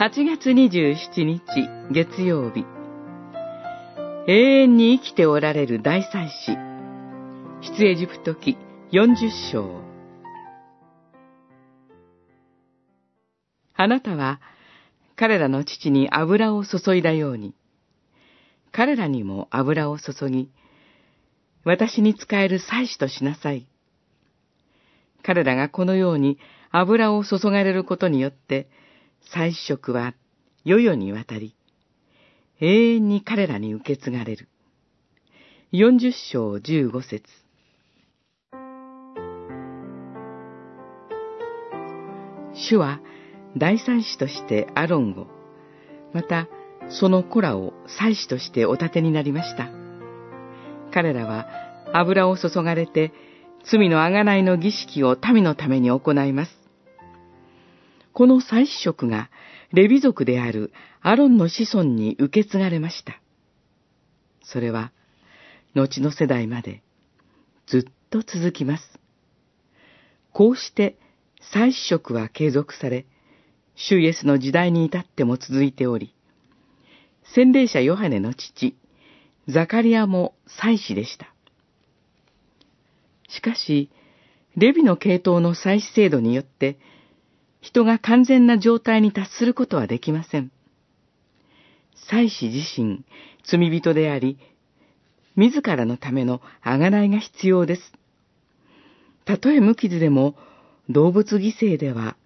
[0.00, 1.42] 8月27日
[1.90, 2.64] 月曜日。
[4.28, 6.56] 永遠に生きておられる大祭司。
[7.76, 8.56] 出エジプト記
[8.92, 9.82] 40章。
[13.74, 14.40] あなたは
[15.16, 17.56] 彼らの父に油を注いだように。
[18.70, 20.48] 彼らにも油を注ぎ
[21.64, 23.66] 私に使える祭司としなさい。
[25.24, 26.38] 彼らがこのように
[26.70, 28.68] 油を注がれることによって
[29.32, 30.14] 祭司職は
[30.64, 31.54] 世々にわたり、
[32.60, 34.48] 永遠に彼らに受け継がれる。
[35.70, 37.22] 四十章十五節
[42.54, 43.00] 主は
[43.56, 45.26] 大祭司としてアロンを、
[46.12, 46.48] また
[46.88, 49.70] その子らを祭司としてお立てになりました。
[50.92, 51.46] 彼らは
[51.92, 53.12] 油を注がれて
[53.70, 56.57] 罪のあがないの儀式を民のために行います。
[58.18, 59.30] この祭司職が
[59.72, 63.20] レビ族であるアロンの子孫に受け継がれました。
[64.42, 64.90] それは、
[65.76, 66.82] 後の世代まで
[67.68, 68.98] ずっと続きます。
[70.32, 70.98] こうして
[71.52, 73.06] 祭司職は継続され、
[73.76, 76.12] 主イエスの時代に至っても続いており、
[77.36, 78.74] 洗礼者ヨハネの父、
[79.46, 81.32] ザカリアも祭司でした。
[83.28, 83.92] しかし、
[84.56, 86.80] レビの系統の祭司制度によって、
[87.60, 90.50] 人が完全な状態に達することはできません。
[91.94, 93.04] 祭司自身、
[93.44, 94.38] 罪人であり、
[95.36, 97.92] 自らのための贖いが必要です。
[99.24, 100.36] たとえ無傷でも、
[100.88, 102.16] 動物犠牲では、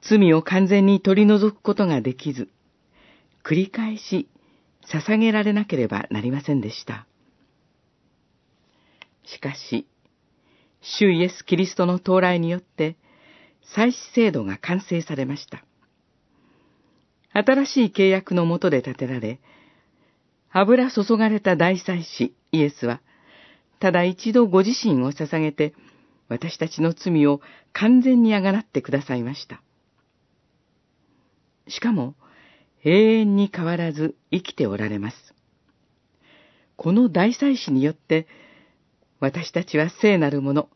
[0.00, 2.48] 罪を完全に取り除くことができず、
[3.44, 4.28] 繰り返し
[4.88, 7.06] 捧げられなければなりませんでした。
[9.24, 9.86] しかし、
[10.80, 12.96] 主イエス・キリストの到来によって、
[13.74, 15.64] 祭祀制度が完成されました。
[17.32, 19.40] 新しい契約のもとで建てられ、
[20.50, 23.02] 油注がれた大祭司イエスは、
[23.78, 25.74] ただ一度ご自身を捧げて、
[26.28, 27.40] 私たちの罪を
[27.72, 29.60] 完全にあがらってくださいました。
[31.68, 32.14] しかも、
[32.84, 35.34] 永遠に変わらず生きておられます。
[36.76, 38.26] この大祭司によって、
[39.20, 40.68] 私たちは聖なるもの、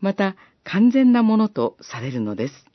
[0.00, 0.36] また
[0.70, 2.67] 完全なものとされるのです。